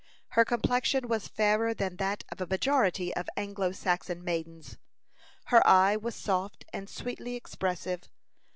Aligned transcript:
Her 0.29 0.43
complexion 0.43 1.07
was 1.07 1.27
fairer 1.27 1.75
than 1.75 1.97
that 1.97 2.23
of 2.29 2.41
a 2.41 2.47
majority 2.47 3.15
of 3.15 3.29
Anglo 3.37 3.71
Saxon 3.71 4.23
maidens. 4.23 4.77
Her 5.53 5.61
eye 5.67 5.95
was 5.95 6.15
soft, 6.15 6.65
and 6.73 6.89
sweetly 6.89 7.35
expressive. 7.35 8.09